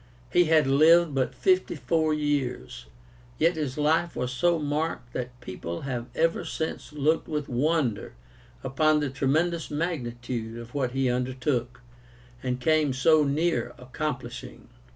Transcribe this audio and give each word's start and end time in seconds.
He 0.31 0.45
had 0.45 0.65
lived 0.65 1.13
but 1.13 1.35
fifty 1.35 1.75
four 1.75 2.11
years, 2.11 2.87
yet 3.37 3.55
his 3.55 3.77
life 3.77 4.15
was 4.15 4.33
so 4.33 4.57
marked 4.57 5.13
that 5.13 5.39
people 5.41 5.81
have 5.81 6.07
ever 6.15 6.43
since 6.43 6.91
looked 6.91 7.27
with 7.27 7.47
wonder 7.47 8.15
upon 8.63 8.99
the 8.99 9.11
tremendous 9.11 9.69
magnitude 9.69 10.57
of 10.57 10.73
what 10.73 10.93
he 10.93 11.07
undertook, 11.07 11.81
and 12.41 12.59
came 12.59 12.93
so 12.93 13.23
near 13.23 13.75
accomplishing. 13.77 14.69